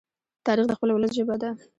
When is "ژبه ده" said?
1.17-1.49